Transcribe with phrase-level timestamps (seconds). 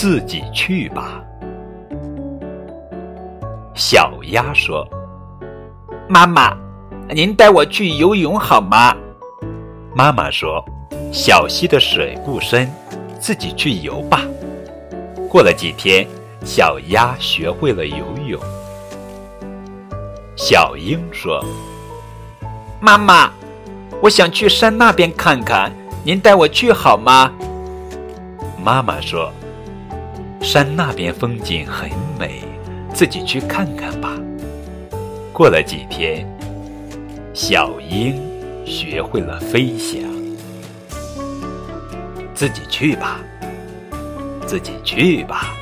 [0.00, 1.22] 自己去吧。”
[3.76, 4.88] 小鸭说
[6.08, 6.56] ：“妈妈，
[7.10, 8.96] 您带我去游泳好吗？”
[9.94, 10.64] 妈妈说
[11.12, 12.66] ：“小溪的水不深，
[13.18, 14.22] 自己去游吧。”
[15.28, 16.06] 过了几天，
[16.46, 18.40] 小鸭学会了游泳。
[20.34, 21.44] 小鹰说
[22.80, 23.30] ：“妈妈，
[24.00, 25.70] 我想去山那边看看，
[26.02, 27.30] 您带我去好吗？”
[28.64, 29.30] 妈妈说
[30.40, 31.88] ：“山那边风景很
[32.18, 32.42] 美。”
[32.92, 34.18] 自己去看看吧。
[35.32, 36.26] 过了几天，
[37.32, 38.20] 小鹰
[38.66, 40.00] 学会了飞翔。
[42.34, 43.20] 自己去吧，
[44.44, 45.54] 自己去吧。